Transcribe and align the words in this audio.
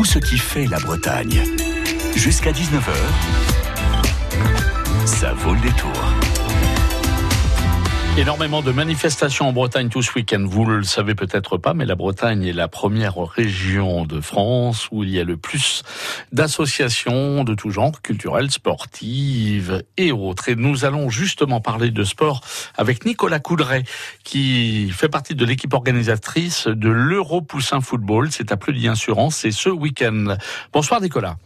tout 0.00 0.06
ce 0.06 0.18
qui 0.18 0.38
fait 0.38 0.64
la 0.64 0.78
Bretagne. 0.78 1.44
Jusqu'à 2.16 2.52
19h, 2.52 2.94
ça 5.04 5.34
vaut 5.34 5.52
le 5.52 5.60
détour. 5.60 6.29
Énormément 8.18 8.60
de 8.60 8.70
manifestations 8.70 9.48
en 9.48 9.52
Bretagne 9.52 9.88
tout 9.88 10.02
ce 10.02 10.12
week-end. 10.12 10.44
Vous 10.44 10.66
le 10.66 10.82
savez 10.82 11.14
peut-être 11.14 11.56
pas, 11.56 11.72
mais 11.72 11.86
la 11.86 11.94
Bretagne 11.94 12.42
est 12.44 12.52
la 12.52 12.68
première 12.68 13.16
région 13.16 14.04
de 14.04 14.20
France 14.20 14.88
où 14.90 15.04
il 15.04 15.10
y 15.10 15.18
a 15.18 15.24
le 15.24 15.38
plus 15.38 15.82
d'associations 16.30 17.44
de 17.44 17.54
tout 17.54 17.70
genre, 17.70 18.02
culturelles, 18.02 18.50
sportives 18.50 19.84
et 19.96 20.12
autres. 20.12 20.50
Et 20.50 20.54
nous 20.54 20.84
allons 20.84 21.08
justement 21.08 21.60
parler 21.60 21.90
de 21.90 22.04
sport 22.04 22.42
avec 22.76 23.06
Nicolas 23.06 23.40
Coudray, 23.40 23.84
qui 24.22 24.90
fait 24.90 25.08
partie 25.08 25.34
de 25.34 25.46
l'équipe 25.46 25.72
organisatrice 25.72 26.66
de 26.66 26.90
l'Euro 26.90 27.40
Poussin 27.40 27.80
Football. 27.80 28.32
C'est 28.32 28.52
à 28.52 28.58
Pleudy 28.58 28.88
Insurance, 28.88 29.36
c'est 29.36 29.52
ce 29.52 29.70
week-end. 29.70 30.36
Bonsoir 30.72 31.00
Nicolas. 31.00 31.36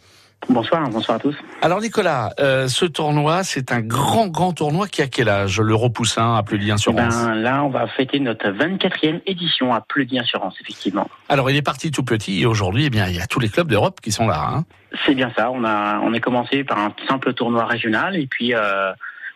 Bonsoir, 0.48 0.88
bonsoir 0.90 1.16
à 1.16 1.20
tous. 1.20 1.34
Alors 1.62 1.80
Nicolas, 1.80 2.30
euh, 2.38 2.68
ce 2.68 2.84
tournoi, 2.84 3.44
c'est 3.44 3.72
un 3.72 3.80
grand, 3.80 4.28
grand 4.28 4.52
tournoi 4.52 4.88
qui 4.88 5.02
a 5.02 5.06
quel 5.06 5.28
âge 5.28 5.60
L'Euro 5.60 5.88
Poussin 5.88 6.36
à 6.36 6.42
Pleudy 6.42 6.70
Insurance 6.70 7.24
ben, 7.24 7.34
Là, 7.34 7.64
on 7.64 7.70
va 7.70 7.86
fêter 7.86 8.20
notre 8.20 8.48
24e 8.48 9.22
édition 9.26 9.72
à 9.72 9.80
Pleudy 9.80 10.18
Insurance, 10.18 10.54
effectivement. 10.60 11.08
Alors 11.28 11.50
il 11.50 11.56
est 11.56 11.62
parti 11.62 11.90
tout 11.90 12.04
petit 12.04 12.42
et 12.42 12.46
aujourd'hui, 12.46 12.86
eh 12.86 12.90
bien, 12.90 13.06
il 13.08 13.16
y 13.16 13.20
a 13.20 13.26
tous 13.26 13.40
les 13.40 13.48
clubs 13.48 13.68
d'Europe 13.68 14.00
qui 14.00 14.12
sont 14.12 14.26
là. 14.26 14.48
Hein 14.48 14.64
c'est 15.04 15.14
bien 15.14 15.32
ça. 15.36 15.50
On 15.50 15.64
a, 15.64 16.00
on 16.00 16.12
a 16.12 16.20
commencé 16.20 16.64
par 16.64 16.78
un 16.78 16.94
simple 17.08 17.32
tournoi 17.34 17.64
régional 17.64 18.16
et 18.16 18.26
puis 18.26 18.54
euh, 18.54 18.92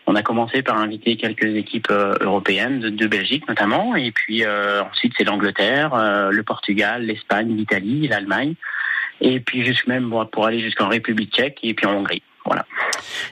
on 0.07 0.15
a 0.15 0.23
commencé 0.23 0.63
par 0.63 0.79
inviter 0.79 1.17
quelques 1.17 1.45
équipes 1.57 1.91
euh, 1.91 2.15
européennes, 2.21 2.81
de, 2.81 2.89
de, 2.91 3.07
Belgique 3.07 3.49
notamment, 3.49 3.97
et 3.97 4.11
puis 4.13 4.45
euh, 4.45 4.83
ensuite 4.85 5.15
c'est 5.17 5.25
l'Angleterre, 5.25 6.31
le 6.31 6.43
Portugal, 6.43 7.03
l'Espagne, 7.03 7.55
l'Italie, 7.57 8.09
l'Allemagne 8.09 8.55
et 9.21 9.41
puis 9.41 9.65
juste 9.65 9.87
même 9.87 10.13
pour 10.33 10.47
aller 10.47 10.61
jusqu'en 10.61 10.89
République 10.89 11.35
tchèque 11.35 11.59
et 11.63 11.75
puis 11.75 11.87
en 11.87 11.95
Hongrie. 11.95 12.23
Voilà. 12.45 12.65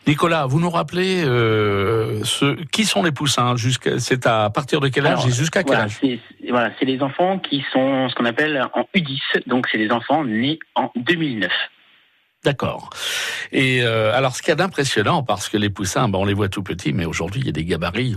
Nicolas, 0.06 0.44
vous 0.44 0.60
nous 0.60 0.68
rappelez 0.68 1.24
euh, 1.24 2.22
ce, 2.24 2.62
qui 2.66 2.84
sont 2.84 3.02
les 3.02 3.12
poussins? 3.12 3.54
C'est 3.98 4.26
à 4.26 4.50
partir 4.50 4.80
de 4.80 4.88
quel 4.88 5.06
âge? 5.06 5.26
Et 5.26 5.30
jusqu'à 5.30 5.62
quel 5.62 5.76
voilà, 5.76 5.84
âge? 5.84 5.98
c'est, 6.00 6.18
Voilà, 6.50 6.70
c'est 6.78 6.84
les 6.84 7.00
enfants 7.00 7.38
qui 7.38 7.64
sont 7.72 8.08
ce 8.10 8.14
qu'on 8.14 8.26
appelle 8.26 8.68
en 8.74 8.86
U10, 8.94 9.18
donc 9.46 9.68
c'est 9.72 9.78
des 9.78 9.90
enfants 9.90 10.22
nés 10.24 10.58
en 10.74 10.90
2009. 10.96 11.50
D'accord. 12.44 12.90
Et 13.52 13.82
euh, 13.82 14.14
alors, 14.14 14.36
ce 14.36 14.42
qu'il 14.42 14.50
y 14.50 14.52
a 14.52 14.56
d'impressionnant, 14.56 15.22
parce 15.22 15.48
que 15.48 15.56
les 15.56 15.70
poussins, 15.70 16.08
ben, 16.08 16.18
on 16.18 16.24
les 16.24 16.34
voit 16.34 16.48
tout 16.48 16.62
petits, 16.62 16.92
mais 16.92 17.06
aujourd'hui, 17.06 17.40
il 17.40 17.46
y 17.46 17.48
a 17.48 17.52
des 17.52 17.64
gabarits. 17.64 18.16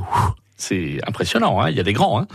C'est 0.56 1.00
impressionnant, 1.08 1.62
hein 1.62 1.70
il 1.70 1.78
y 1.78 1.80
a 1.80 1.84
des 1.84 1.94
grands. 1.94 2.20
Hein 2.22 2.28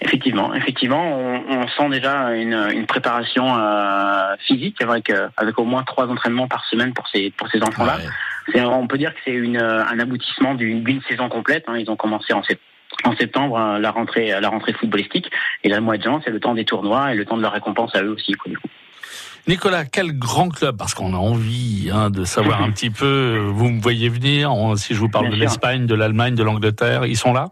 Effectivement, 0.00 0.52
effectivement, 0.54 1.16
on, 1.16 1.42
on, 1.48 1.68
sent 1.68 1.88
déjà 1.90 2.32
une, 2.32 2.54
une 2.72 2.86
préparation 2.86 3.56
euh, 3.56 4.34
physique 4.46 4.82
avec 4.82 5.10
euh, 5.10 5.28
avec 5.36 5.58
au 5.58 5.64
moins 5.64 5.84
trois 5.84 6.08
entraînements 6.08 6.48
par 6.48 6.64
semaine 6.64 6.92
pour 6.92 7.06
ces 7.08 7.30
pour 7.30 7.48
ces 7.48 7.62
enfants-là. 7.62 7.98
Ouais. 7.98 8.60
On 8.64 8.88
peut 8.88 8.98
dire 8.98 9.14
que 9.14 9.20
c'est 9.24 9.32
une 9.32 9.58
un 9.58 9.98
aboutissement 10.00 10.54
d'une 10.54 11.02
saison 11.08 11.28
complète. 11.28 11.64
Hein. 11.68 11.76
Ils 11.78 11.88
ont 11.88 11.96
commencé 11.96 12.32
en 12.32 12.42
septembre 12.42 12.66
en 13.04 13.16
septembre 13.16 13.58
euh, 13.58 13.78
la 13.78 13.90
rentrée 13.90 14.28
la 14.40 14.48
rentrée 14.48 14.72
footballistique 14.72 15.30
et 15.64 15.68
là 15.68 15.76
le 15.76 15.82
mois 15.82 15.96
de 15.96 16.02
juin 16.02 16.20
c'est 16.24 16.30
le 16.30 16.40
temps 16.40 16.54
des 16.54 16.64
tournois 16.64 17.12
et 17.12 17.16
le 17.16 17.24
temps 17.24 17.36
de 17.36 17.42
leur 17.42 17.52
récompense 17.52 17.94
à 17.94 18.02
eux 18.02 18.10
aussi. 18.10 18.32
Quoi, 18.32 18.52
Nicolas, 19.48 19.84
quel 19.84 20.16
grand 20.16 20.50
club? 20.50 20.76
Parce 20.76 20.94
qu'on 20.94 21.14
a 21.14 21.16
envie 21.16 21.90
hein, 21.92 22.10
de 22.10 22.24
savoir 22.24 22.62
un 22.62 22.70
petit 22.70 22.90
peu. 22.90 23.38
Vous 23.48 23.70
me 23.70 23.80
voyez 23.80 24.08
venir. 24.08 24.52
Si 24.76 24.94
je 24.94 25.00
vous 25.00 25.08
parle 25.08 25.28
Bien 25.28 25.36
de 25.36 25.40
l'Espagne, 25.40 25.86
de 25.86 25.94
l'Allemagne, 25.94 26.36
de 26.36 26.44
l'Angleterre, 26.44 27.06
ils 27.06 27.16
sont 27.16 27.32
là? 27.32 27.50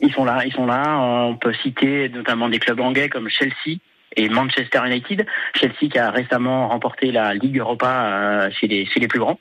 Ils 0.00 0.12
sont 0.12 0.24
là, 0.24 0.44
ils 0.44 0.52
sont 0.52 0.66
là. 0.66 0.98
On 0.98 1.36
peut 1.36 1.52
citer 1.62 2.08
notamment 2.08 2.48
des 2.48 2.58
clubs 2.58 2.80
anglais 2.80 3.08
comme 3.08 3.28
Chelsea 3.28 3.78
et 4.16 4.28
Manchester 4.28 4.80
United. 4.86 5.26
Chelsea 5.54 5.88
qui 5.90 5.98
a 5.98 6.10
récemment 6.10 6.68
remporté 6.68 7.12
la 7.12 7.34
Ligue 7.34 7.58
Europa 7.58 8.06
euh, 8.06 8.50
chez, 8.50 8.66
les, 8.66 9.08
plus 9.08 9.18
grands. 9.18 9.38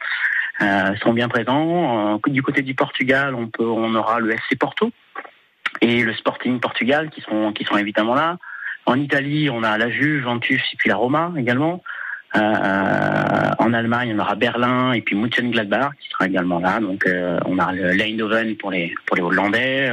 Euh, 0.61 0.95
sont 0.97 1.13
bien 1.13 1.29
présents. 1.29 2.15
Euh, 2.15 2.17
du 2.27 2.43
côté 2.43 2.61
du 2.61 2.75
Portugal, 2.75 3.35
on 3.59 3.95
aura 3.95 4.19
le 4.19 4.31
FC 4.31 4.55
Porto 4.57 4.91
et 5.81 6.03
le 6.03 6.13
Sporting 6.13 6.59
Portugal 6.59 7.09
qui 7.09 7.21
sont, 7.21 7.53
évidemment 7.77 8.15
là. 8.15 8.37
En 8.85 8.95
Italie, 8.95 9.49
on 9.49 9.63
a 9.63 9.77
la 9.77 9.89
Juventus 9.89 10.61
et 10.73 10.77
puis 10.77 10.89
la 10.89 10.95
Roma 10.95 11.31
également. 11.37 11.83
En 12.33 13.73
Allemagne, 13.73 14.13
on 14.15 14.19
aura 14.19 14.35
Berlin 14.35 14.93
et 14.93 15.01
puis 15.01 15.15
Mönchengladbach 15.15 15.91
qui 15.99 16.09
sera 16.09 16.27
également 16.27 16.59
là. 16.59 16.79
Donc, 16.79 17.05
on 17.45 17.59
a 17.59 17.71
le 17.71 18.01
Eindhoven 18.01 18.55
pour 18.55 18.71
les 18.71 18.93
Hollandais. 19.19 19.91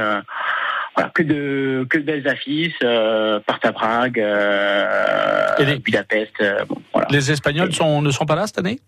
Voilà, 0.97 1.11
que 1.13 1.21
de 1.21 1.85
que 1.89 1.99
de 1.99 2.03
belles 2.03 2.27
affiches. 2.27 2.73
Euh, 2.83 3.39
à 3.47 3.71
Prague, 3.71 4.19
euh, 4.19 5.45
les... 5.59 5.77
Budapest. 5.77 6.33
Bon, 6.67 6.81
voilà. 6.91 7.07
Les 7.11 7.31
Espagnols 7.31 7.73
sont, 7.73 8.01
ne 8.01 8.09
sont 8.09 8.25
pas 8.25 8.35
là 8.35 8.47
cette 8.47 8.57
année? 8.57 8.79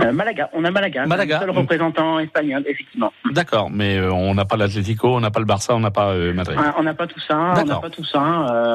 Euh, 0.00 0.12
Malaga, 0.12 0.50
on 0.52 0.64
a 0.64 0.70
Malaga, 0.70 1.06
Malaga. 1.06 1.40
le 1.40 1.46
seul 1.46 1.50
représentant 1.50 2.18
espagnol, 2.18 2.62
effectivement. 2.66 3.12
D'accord, 3.30 3.70
mais 3.70 3.96
euh, 3.96 4.12
on 4.12 4.34
n'a 4.34 4.44
pas 4.44 4.56
l'Atlético, 4.56 5.14
on 5.16 5.20
n'a 5.20 5.30
pas 5.30 5.40
le 5.40 5.46
Barça, 5.46 5.74
on 5.74 5.80
n'a 5.80 5.90
pas 5.90 6.10
euh, 6.10 6.34
Madrid. 6.34 6.58
Ah, 6.62 6.74
on 6.78 6.82
n'a 6.82 6.94
pas 6.94 7.06
tout 7.06 7.20
ça, 7.20 7.54
on 7.56 7.64
n'a 7.64 7.76
pas 7.76 7.90
tout 7.90 8.04
ça. 8.04 8.20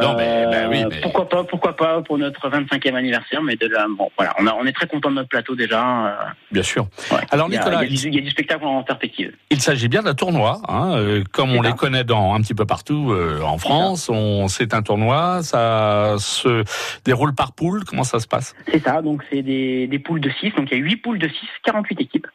non, 0.02 0.16
mais, 0.18 0.46
ben 0.48 0.70
oui, 0.70 0.84
mais... 0.90 1.00
Pourquoi 1.02 1.30
pas, 1.30 1.44
pourquoi 1.44 1.76
pas 1.76 2.02
pour 2.02 2.18
notre 2.18 2.50
25e 2.50 2.96
anniversaire, 2.96 3.42
mais 3.44 3.56
de 3.56 3.68
la, 3.68 3.86
bon, 3.88 4.10
voilà, 4.18 4.34
on, 4.40 4.48
a, 4.48 4.54
on 4.54 4.66
est 4.66 4.74
très 4.74 4.88
content 4.88 5.10
de 5.10 5.16
notre 5.16 5.30
plateau 5.30 5.56
déjà. 5.56 6.18
Bien 6.52 6.64
sûr. 6.64 6.88
Ouais. 7.12 7.20
Alors 7.30 7.50
Nicolas, 7.50 7.84
il 7.84 7.94
y, 7.94 8.06
a, 8.06 8.10
il 8.10 8.16
y, 8.16 8.22
du 8.22 8.32
spectacle 8.32 8.66
en 8.66 8.84
perspective. 8.84 9.34
Il 9.52 9.62
s'agit 9.62 9.90
bien 9.90 10.02
d'un 10.02 10.16
tournoi, 10.16 10.60
hein, 10.68 11.22
comme 11.32 11.52
on 11.52 11.62
ça. 11.62 11.70
les 11.70 11.76
connaît 11.76 12.04
dans 12.04 12.34
un 12.34 12.42
petit 12.42 12.56
peu 12.56 12.66
partout 12.66 13.16
en 13.44 13.58
France. 13.60 14.10
On, 14.10 14.48
c'est 14.48 14.74
un 14.74 14.82
tournoi, 14.82 15.44
ça 15.44 16.16
se 16.18 16.64
déroule 17.06 17.36
par 17.36 17.54
poule. 17.54 17.84
Comment 17.86 18.04
ça 18.04 18.20
se 18.20 18.28
passe? 18.28 18.56
C'est 18.72 18.84
ça, 18.84 19.02
donc 19.02 19.24
c'est 19.30 19.44
des, 19.44 19.88
des 19.88 20.00
poules 20.00 20.22
de 20.22 20.30
6, 20.30 20.54
donc 20.56 20.70
il 20.72 20.78
y 20.78 20.82
a 20.82 20.84
8 20.84 20.96
poules 20.98 21.11
de 21.20 21.28
6, 21.28 21.36
48 21.64 22.02
équipes. 22.02 22.28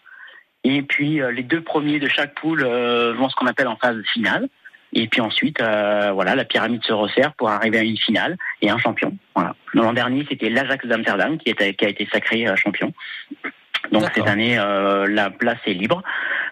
Et 0.65 0.83
puis 0.83 1.21
euh, 1.21 1.31
les 1.31 1.43
deux 1.43 1.61
premiers 1.61 2.01
de 2.01 2.09
chaque 2.09 2.35
poule 2.35 2.65
euh, 2.65 3.13
vont 3.15 3.29
ce 3.29 3.37
qu'on 3.37 3.47
appelle 3.47 3.69
en 3.69 3.77
phase 3.77 4.03
finale. 4.13 4.49
Et 4.93 5.09
puis 5.09 5.21
ensuite, 5.21 5.61
euh, 5.61 6.13
voilà, 6.13 6.35
la 6.35 6.45
pyramide 6.45 6.83
se 6.85 6.93
resserre 6.93 7.35
pour 7.35 7.51
arriver 7.51 7.79
à 7.79 7.83
une 7.83 7.99
finale 7.99 8.37
et 8.63 8.71
un 8.71 8.79
champion. 8.79 9.17
Voilà. 9.35 9.55
L'an 9.75 9.93
dernier, 9.93 10.27
c'était 10.29 10.49
l'Ajax 10.49 10.87
d'Amsterdam 10.87 11.39
qui, 11.39 11.53
qui, 11.53 11.85
a 11.85 11.89
été 11.89 12.09
sacré 12.11 12.47
champion. 12.57 12.93
Donc 13.93 14.05
cette 14.15 14.27
année, 14.27 14.59
euh, 14.59 15.07
la 15.09 15.31
place 15.31 15.59
est 15.67 15.75
libre 15.75 16.03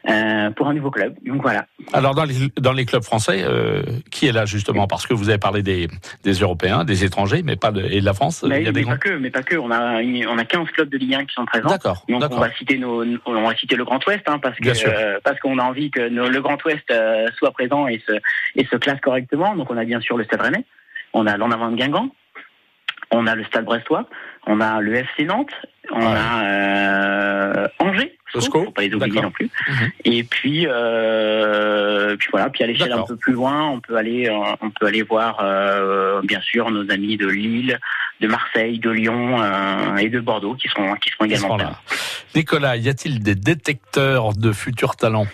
euh, 0.09 0.51
pour 0.51 0.69
un 0.69 0.75
nouveau 0.75 0.91
club. 0.91 1.15
Donc 1.25 1.43
voilà. 1.43 1.67
Alors 1.93 2.15
dans 2.15 2.25
les, 2.25 2.35
dans 2.59 2.73
les 2.73 2.85
clubs 2.85 3.03
français, 3.03 3.43
euh, 3.45 3.83
qui 4.11 4.27
est 4.27 4.33
là 4.33 4.45
justement? 4.45 4.87
Parce 4.87 5.07
que 5.07 5.15
vous 5.15 5.29
avez 5.29 5.39
parlé 5.39 5.63
des, 5.63 5.89
des 6.23 6.33
Européens, 6.33 6.85
des 6.85 7.05
étrangers, 7.05 7.43
mais 7.43 7.57
pas 7.57 7.73
de, 7.73 7.83
et 7.83 8.01
de 8.01 8.05
la 8.05 8.15
France. 8.15 8.43
Mais, 8.43 8.61
il 8.61 8.65
y 8.65 8.69
a 8.69 8.73
mais 8.73 8.83
des 8.83 8.87
pas 8.87 8.97
que, 8.97 9.17
mais 9.17 9.31
pas 9.31 9.43
que. 9.43 9.57
On 9.57 9.71
a 9.71 10.03
on 10.03 10.39
a 10.39 10.45
15 10.45 10.69
clubs 10.71 10.89
de 10.89 10.99
Ligue 10.99 11.15
1 11.15 11.25
qui 11.27 11.35
sont 11.35 11.47
présents. 11.47 11.69
D'accord. 11.69 12.05
Donc 12.09 12.23
on 12.31 12.39
va 12.39 12.53
citer 12.53 12.79
nos, 12.79 13.05
on 13.27 13.49
va 13.49 13.57
citer 13.57 13.77
le 13.77 13.85
Grand 13.85 14.05
Ouest, 14.07 14.23
hein, 14.27 14.39
parce 14.39 14.59
que 14.59 15.21
parce 15.21 15.39
qu'on 15.41 15.59
a 15.59 15.63
envie 15.63 15.91
que 15.91 16.09
nos, 16.09 16.29
le 16.29 16.41
Grand 16.41 16.63
Ouest 16.65 16.93
soit 17.39 17.53
présent 17.53 17.87
et 17.89 18.03
se 18.07 18.13
et 18.57 18.67
se 18.67 18.77
classe 18.77 19.01
correctement. 19.01 19.55
Donc 19.57 19.71
on 19.71 19.77
a 19.77 19.85
bien 19.85 20.01
sûr 20.01 20.17
le 20.17 20.25
Stade 20.25 20.43
Rennais, 20.43 20.65
on 21.13 21.27
a 21.27 21.37
l'en 21.37 21.51
avant 21.51 21.71
de 21.71 21.77
Guingamp, 21.77 22.11
on 23.15 23.27
a 23.27 23.35
le 23.35 23.45
Stade 23.45 23.65
Brestois, 23.65 24.07
on 24.47 24.61
a 24.61 24.81
le 24.81 24.95
FC 24.95 25.25
Nantes, 25.25 25.55
on 25.91 26.01
ouais. 26.01 26.07
a 26.07 26.45
euh, 26.45 27.69
Angers, 27.79 28.17
faut 28.33 28.71
pas 28.71 28.83
les 28.83 28.95
oublier 28.95 29.21
non 29.21 29.31
plus. 29.31 29.47
Mm 29.47 29.73
-hmm. 29.73 29.91
Et 30.05 30.25
puis, 30.25 30.67
euh, 30.69 32.17
puis 32.17 32.29
voilà, 32.33 32.51
puis 32.51 32.65
à 32.65 32.67
l'échelle 32.67 32.93
un 32.93 33.03
peu 33.03 33.17
plus 33.17 33.33
loin, 33.33 33.69
on 33.75 33.81
peut 33.81 33.97
aller, 33.97 34.23
on 34.61 34.71
peut 34.71 34.87
aller 34.87 35.03
voir 35.03 35.33
euh, 35.41 36.21
bien 36.25 36.41
sûr 36.41 36.71
nos 36.71 36.91
amis 36.91 37.17
de 37.17 37.29
Lille, 37.29 37.79
de 38.21 38.29
Marseille, 38.29 38.79
de 38.79 38.91
Lyon 38.91 39.23
euh, 39.41 39.97
et 40.05 40.09
de 40.09 40.21
Bordeaux 40.21 40.55
qui 40.55 40.69
sont 40.75 40.95
qui 41.03 41.11
sont 41.15 41.25
également 41.25 41.57
là. 41.57 41.73
Nicolas, 42.35 42.77
y 42.77 42.89
a-t-il 42.89 43.15
des 43.23 43.39
détecteurs 43.51 44.27
de 44.45 44.51
futurs 44.53 44.97
talents? 44.97 45.31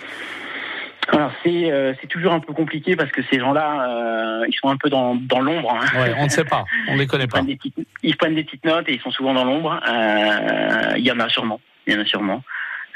Alors 1.17 1.33
c'est 1.43 1.73
euh, 1.73 1.93
c'est 2.01 2.07
toujours 2.07 2.33
un 2.33 2.41
peu 2.41 2.53
compliqué 2.53 2.97
parce 2.97 3.11
que 3.11 3.23
ces 3.31 3.39
gens-là 3.39 3.89
euh, 3.89 4.47
ils 4.49 4.55
sont 4.55 4.69
un 4.69 4.77
peu 4.77 4.91
dans 4.91 5.15
dans 5.15 5.41
l'ombre. 5.41 5.73
Hein. 5.75 6.01
Ouais, 6.01 6.15
on 6.19 6.25
ne 6.25 6.29
sait 6.29 6.45
pas, 6.45 6.65
on 6.89 6.97
les 6.97 7.07
connaît 7.07 7.25
ils 7.25 7.31
pas. 7.31 7.43
Petites, 7.43 7.75
ils 8.03 8.17
prennent 8.17 8.35
des 8.35 8.45
petites 8.45 8.65
notes 8.65 8.89
et 8.89 8.95
ils 8.95 9.01
sont 9.01 9.11
souvent 9.11 9.35
dans 9.35 9.45
l'ombre. 9.45 9.81
Euh, 9.89 10.95
il 10.97 11.05
y 11.05 11.13
en 11.13 11.21
a 11.21 11.29
sûrement, 11.29 11.61
il 11.87 11.95
y 11.95 11.97
en 11.97 12.01
a 12.01 12.05
sûrement. 12.05 12.43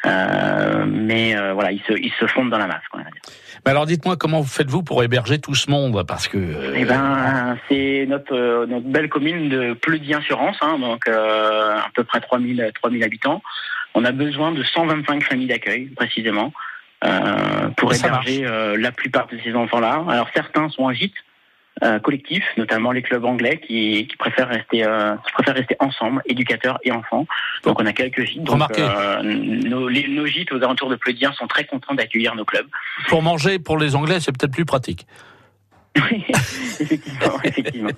Euh, 0.06 0.84
mais 0.86 1.36
euh, 1.36 1.52
voilà, 1.54 1.72
ils 1.72 1.80
se, 1.82 1.92
ils 1.92 2.12
se 2.20 2.26
fondent 2.26 2.50
dans 2.50 2.58
la 2.58 2.66
masse. 2.66 2.82
Quoi, 2.90 3.00
mais 3.64 3.70
alors 3.70 3.86
dites-moi 3.86 4.16
comment 4.16 4.40
vous 4.40 4.48
faites-vous 4.48 4.82
pour 4.82 5.02
héberger 5.02 5.38
tout 5.38 5.54
ce 5.54 5.70
monde? 5.70 6.04
Parce 6.06 6.28
que 6.28 6.36
euh... 6.36 6.74
eh 6.76 6.84
ben 6.84 7.56
c'est 7.68 8.06
notre 8.08 8.34
euh, 8.34 8.66
notre 8.66 8.86
belle 8.86 9.08
commune 9.08 9.48
de 9.48 9.72
Pleudy 9.72 10.12
Insurance 10.14 10.56
hein, 10.60 10.78
donc 10.78 11.08
euh, 11.08 11.76
à 11.76 11.88
peu 11.94 12.04
près 12.04 12.20
3000 12.20 12.70
3000 12.74 13.02
habitants. 13.02 13.42
On 13.94 14.04
a 14.04 14.12
besoin 14.12 14.52
de 14.52 14.62
125 14.62 15.22
familles 15.22 15.46
d'accueil 15.46 15.86
précisément 15.96 16.52
pour 17.76 17.92
Et 17.92 17.96
ça 17.96 18.08
héberger 18.08 18.46
euh, 18.46 18.76
la 18.76 18.92
plupart 18.92 19.26
de 19.26 19.38
ces 19.42 19.54
enfants-là. 19.54 20.04
Alors 20.08 20.28
certains 20.34 20.68
sont 20.68 20.84
en 20.84 20.92
gîte 20.92 21.14
euh, 21.82 21.98
collectif, 21.98 22.44
notamment 22.56 22.92
les 22.92 23.02
clubs 23.02 23.24
anglais 23.24 23.58
qui, 23.58 24.06
qui 24.06 24.16
préfèrent 24.16 24.48
rester 24.48 24.84
euh, 24.84 25.16
qui 25.26 25.32
préfèrent 25.32 25.54
rester 25.54 25.76
ensemble, 25.80 26.22
éducateurs 26.26 26.78
et 26.84 26.92
enfants. 26.92 27.26
Donc 27.64 27.80
on 27.80 27.86
a 27.86 27.92
quelques 27.92 28.24
gîtes. 28.24 28.44
Donc, 28.44 28.54
Remarquez. 28.54 28.86
nos, 29.22 29.88
les, 29.88 30.06
nos 30.08 30.26
gîtes 30.26 30.52
aux 30.52 30.58
alentours 30.58 30.88
de 30.88 30.96
Pleudien 30.96 31.32
sont 31.32 31.46
très 31.46 31.64
contents 31.64 31.94
d'accueillir 31.94 32.34
nos 32.34 32.44
clubs. 32.44 32.66
Pour 33.08 33.22
manger, 33.22 33.58
pour 33.58 33.76
les 33.78 33.96
Anglais, 33.96 34.20
c'est 34.20 34.32
peut-être 34.36 34.52
plus 34.52 34.64
pratique. 34.64 35.06
Oui, 35.96 36.24
effectivement, 36.28 37.40
effectivement. 37.44 37.90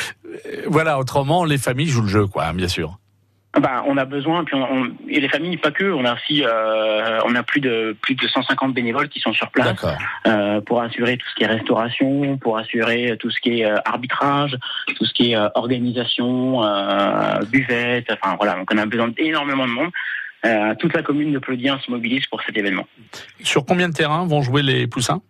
voilà, 0.66 0.98
autrement, 0.98 1.44
les 1.44 1.58
familles 1.58 1.88
jouent 1.88 2.02
le 2.02 2.08
jeu, 2.08 2.26
quoi, 2.26 2.52
bien 2.52 2.68
sûr. 2.68 2.98
Bah, 3.60 3.84
on 3.86 3.98
a 3.98 4.06
besoin, 4.06 4.44
puis 4.44 4.54
on, 4.54 4.92
et 5.08 5.20
les 5.20 5.28
familles 5.28 5.58
pas 5.58 5.70
que, 5.70 5.84
on 5.84 6.06
a 6.06 6.14
aussi, 6.14 6.42
euh, 6.42 7.18
on 7.26 7.34
a 7.34 7.42
plus 7.42 7.60
de 7.60 7.94
plus 8.00 8.14
de 8.14 8.26
150 8.26 8.72
bénévoles 8.72 9.10
qui 9.10 9.20
sont 9.20 9.34
sur 9.34 9.50
place 9.50 9.76
euh, 10.26 10.62
pour 10.62 10.80
assurer 10.80 11.18
tout 11.18 11.26
ce 11.28 11.34
qui 11.34 11.42
est 11.44 11.48
restauration, 11.48 12.38
pour 12.38 12.56
assurer 12.56 13.14
tout 13.20 13.30
ce 13.30 13.38
qui 13.40 13.60
est 13.60 13.66
euh, 13.66 13.76
arbitrage, 13.84 14.56
tout 14.96 15.04
ce 15.04 15.12
qui 15.12 15.32
est 15.32 15.36
euh, 15.36 15.50
organisation, 15.54 16.64
euh, 16.64 17.40
buvette, 17.50 18.10
enfin 18.10 18.36
voilà, 18.36 18.54
donc 18.54 18.70
on 18.72 18.78
a 18.78 18.86
besoin 18.86 19.08
d'énormément 19.08 19.66
de 19.66 19.72
monde. 19.72 20.78
toute 20.78 20.94
la 20.94 21.02
commune 21.02 21.32
de 21.32 21.38
Plodien 21.38 21.78
se 21.84 21.90
mobilise 21.90 22.24
pour 22.26 22.40
cet 22.42 22.56
événement. 22.56 22.86
Sur 23.42 23.66
combien 23.66 23.90
de 23.90 23.94
terrains 23.94 24.26
vont 24.26 24.40
jouer 24.40 24.62
les 24.62 24.86
Poussins? 24.86 25.20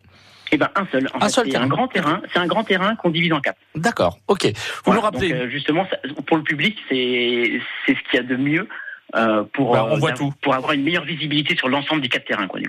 Eh 0.52 0.58
ben 0.58 0.68
un 0.76 0.86
seul. 0.92 1.08
un 1.20 1.28
seul. 1.28 1.50
C'est 1.50 1.56
un 1.56 1.66
grand 1.66 1.88
terrain. 1.88 2.20
C'est 2.32 2.38
un 2.38 2.46
grand 2.46 2.62
terrain 2.62 2.94
qu'on 2.96 3.10
divise 3.10 3.32
en 3.32 3.40
quatre. 3.40 3.58
D'accord. 3.74 4.18
Ok. 4.28 4.52
Vous 4.84 4.92
nous 4.92 5.00
rappelez 5.00 5.32
euh, 5.32 5.48
justement 5.48 5.86
pour 6.26 6.36
le 6.36 6.42
public, 6.42 6.78
c'est 6.88 7.60
c'est 7.86 7.94
ce 7.94 8.10
qu'il 8.10 8.20
y 8.20 8.22
a 8.22 8.22
de 8.22 8.36
mieux 8.36 8.68
euh, 9.14 9.44
pour 9.52 9.70
on 9.70 9.94
euh, 9.94 9.96
voit 9.96 10.12
tout. 10.12 10.32
pour 10.42 10.54
avoir 10.54 10.72
une 10.72 10.82
meilleure 10.82 11.04
visibilité 11.04 11.56
sur 11.56 11.68
l'ensemble 11.68 12.02
des 12.02 12.08
quatre 12.08 12.26
terrains. 12.26 12.46
Quoi. 12.46 12.60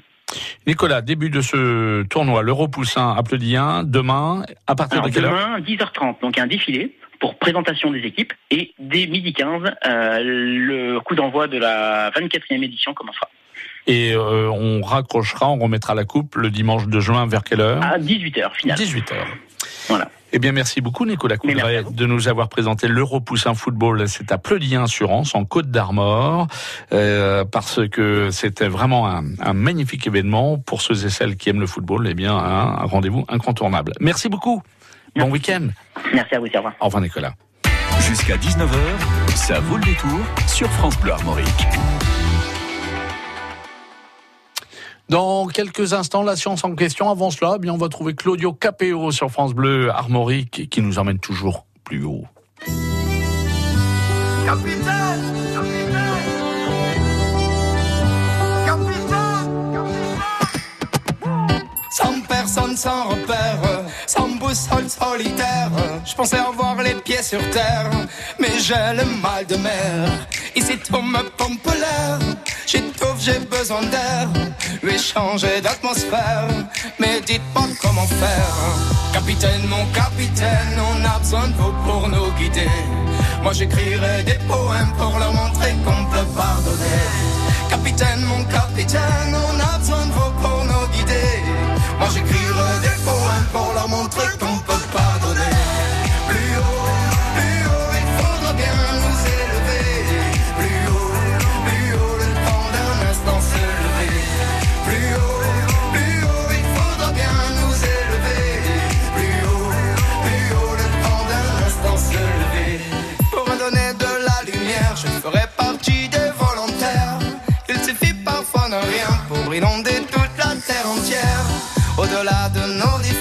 Nicolas, 0.66 1.02
début 1.02 1.30
de 1.30 1.42
ce 1.42 2.04
tournoi, 2.04 2.42
l'Euro 2.42 2.68
Poussin 2.68 3.14
applaudien, 3.18 3.84
demain, 3.84 4.44
à 4.66 4.76
partir 4.76 5.02
de 5.02 5.10
quelle 5.10 5.26
heure 5.26 5.32
Demain, 5.32 5.60
10h30, 5.60 6.22
donc 6.22 6.38
un 6.38 6.48
défilé 6.48 6.98
pour 7.20 7.36
présentation 7.36 7.92
des 7.92 8.00
équipes 8.00 8.34
et 8.52 8.74
dès 8.80 9.08
midi 9.08 9.34
15, 9.34 9.62
euh, 9.86 10.20
le 10.24 11.00
coup 11.00 11.16
d'envoi 11.16 11.48
de 11.48 11.58
la 11.58 12.12
24e 12.12 12.64
édition 12.64 12.94
commencera. 12.94 13.30
Et 13.88 14.14
euh, 14.14 14.50
on 14.50 14.82
raccrochera, 14.82 15.50
on 15.50 15.60
remettra 15.60 15.94
la 15.94 16.06
coupe 16.06 16.36
le 16.36 16.50
dimanche 16.50 16.88
de 16.88 17.00
juin 17.00 17.28
vers 17.28 17.44
quelle 17.44 17.62
heure? 17.62 17.84
À 17.84 17.98
18h, 17.98 18.52
finalement. 18.54 18.84
18h. 18.84 19.14
Voilà. 19.90 20.10
Eh 20.36 20.40
bien, 20.40 20.52
merci 20.52 20.82
beaucoup, 20.82 21.06
Nicolas 21.06 21.38
Coudray, 21.38 21.84
de 21.88 22.06
nous 22.08 22.28
avoir 22.28 22.50
présenté 22.50 22.88
l'Euro 22.88 23.20
Poussin 23.20 23.54
Football. 23.54 24.08
C'est 24.08 24.32
à 24.32 24.40
Pleudien 24.40 24.86
Assurance, 24.86 25.36
en 25.36 25.46
Côte 25.46 25.70
d'Armor, 25.70 26.48
euh, 26.92 27.46
parce 27.46 27.88
que 27.88 28.32
c'était 28.32 28.68
vraiment 28.68 29.08
un, 29.08 29.26
un, 29.40 29.54
magnifique 29.54 30.08
événement 30.08 30.58
pour 30.58 30.82
ceux 30.82 31.06
et 31.06 31.10
celles 31.12 31.36
qui 31.36 31.50
aiment 31.50 31.60
le 31.60 31.68
football. 31.68 32.08
Eh 32.10 32.16
bien, 32.16 32.36
un, 32.36 32.80
un 32.80 32.86
rendez-vous 32.86 33.26
incontournable. 33.28 33.92
Merci 34.00 34.28
beaucoup. 34.28 34.64
Bon 35.16 35.30
week-end. 35.30 35.68
Merci 36.14 36.34
à 36.34 36.40
vous, 36.40 36.48
au 36.48 36.58
revoir. 36.58 36.74
Au 36.80 36.86
revoir, 36.86 37.04
Nicolas. 37.04 37.34
Jusqu'à 38.00 38.38
19h, 38.38 39.36
ça 39.36 39.60
vaut 39.60 39.78
le 39.78 39.84
détour 39.84 40.20
sur 40.48 40.68
France 40.72 41.00
Bleu 41.00 41.12
Armorique. 41.12 41.68
Dans 45.10 45.48
quelques 45.48 45.94
instants, 45.94 46.24
la 46.24 46.36
science 46.36 46.64
en 46.64 46.76
question. 46.76 47.10
Avant 47.10 47.30
cela, 47.30 47.54
eh 47.58 47.60
bien, 47.60 47.74
on 47.74 47.78
va 47.78 47.90
trouver 47.90 48.16
Claudio 48.16 48.54
Capéo 48.54 49.12
sur 49.12 49.30
France 49.30 49.54
Bleu 49.54 49.90
Armorique 49.92 50.70
qui 50.70 50.82
nous 50.82 50.98
emmène 50.98 51.20
toujours 51.20 51.66
plus 51.84 52.04
haut. 52.04 52.24
Capitaine, 54.46 55.24
capitaine. 55.56 56.24
Sans 61.92 62.22
personne, 62.28 62.76
sans 62.76 63.10
repère, 63.10 63.86
sans 64.08 64.30
boussole 64.30 64.90
solitaire. 64.90 65.70
Je 66.06 66.16
pensais 66.16 66.38
avoir 66.38 66.82
les 66.82 66.96
pieds 66.96 67.22
sur 67.22 67.42
terre, 67.52 67.92
mais 68.40 68.58
j'ai 68.60 68.74
le 68.74 69.06
mal 69.22 69.46
de 69.46 69.56
mer. 69.58 70.10
Ici 70.56 70.78
tout 70.78 71.02
me 71.02 71.22
pompe 71.38 71.66
l'air, 71.66 72.20
j'étouffe, 72.68 73.20
j'ai 73.20 73.40
besoin 73.40 73.82
d'air. 73.84 74.28
Lui 74.84 74.98
changer 75.00 75.62
d'atmosphère, 75.62 76.48
mais 77.00 77.22
dites 77.22 77.42
pas 77.54 77.68
comment 77.82 78.06
faire. 78.06 78.56
Capitaine, 79.14 79.66
mon 79.68 79.86
capitaine, 79.94 80.78
on 80.92 81.06
a 81.06 81.20
besoin 81.20 81.48
de 81.48 81.54
vous 81.54 81.74
pour 81.86 82.08
nous 82.10 82.32
guider. 82.34 82.70
Moi 83.42 83.54
j'écrirai 83.54 84.24
des 84.24 84.40
poèmes 84.48 84.94
pour 84.98 85.18
leur 85.20 85.34
montrer 85.34 85.74
qu'on 85.86 86.06
peut 86.06 86.28
pardonner. 86.36 87.04
Capitaine, 87.70 88.22
mon 88.22 88.44
capitaine, 88.46 89.36
on 89.48 89.60
a 89.60 89.78
besoin 89.80 90.06
de 90.06 90.12
vous 90.12 90.32
pour 90.42 90.66
nous 90.66 90.88
guider. 90.96 91.32
Moi 92.00 92.10
j'écrirai 92.14 92.72
des 92.82 93.04
poèmes 93.04 93.48
pour 93.52 93.74
leur 93.74 93.88
montrer 93.90 94.28
qu'on 94.40 94.43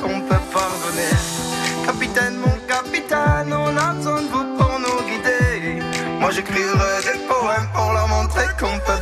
qu'on 0.00 0.20
peut 0.20 0.44
pardonner. 0.52 1.14
Capitaine, 1.86 2.36
mon 2.38 2.56
capitaine, 2.66 3.52
on 3.52 3.76
a 3.76 3.92
de 3.94 4.14
vous 4.30 4.56
pour 4.56 4.78
nous 4.84 5.00
guider. 5.08 5.82
Moi 6.20 6.30
j'écrirai 6.30 6.92
des 7.08 7.18
poèmes 7.28 7.68
pour 7.74 7.92
leur 7.92 8.08
montrer 8.08 8.46
qu'on 8.58 8.78
peut 8.86 8.93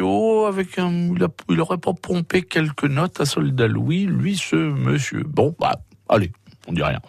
Avec 0.00 0.78
un, 0.78 0.90
il, 1.14 1.22
a- 1.22 1.28
il 1.50 1.60
aurait 1.60 1.78
pas 1.78 1.92
pompé 1.92 2.42
quelques 2.42 2.84
notes 2.84 3.20
à 3.20 3.26
Soldat 3.26 3.68
Louis, 3.68 4.04
lui, 4.06 4.36
ce 4.36 4.56
monsieur. 4.56 5.22
Bon, 5.26 5.54
bah, 5.58 5.80
allez, 6.08 6.32
on 6.66 6.72
dit 6.72 6.82
rien. 6.82 7.00